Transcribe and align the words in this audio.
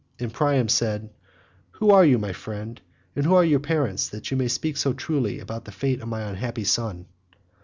And 0.17 0.33
Priam 0.33 0.67
said, 0.67 1.11
"Who 1.73 1.91
are 1.91 2.03
you, 2.03 2.17
my 2.17 2.33
friend, 2.33 2.81
and 3.15 3.23
who 3.23 3.35
are 3.35 3.45
your 3.45 3.59
parents, 3.59 4.09
that 4.09 4.31
you 4.31 4.49
speak 4.49 4.75
so 4.77 4.93
truly 4.93 5.39
about 5.39 5.65
the 5.65 5.71
fate 5.71 6.01
of 6.01 6.07
my 6.07 6.21
unhappy 6.23 6.63
son?" 6.63 7.05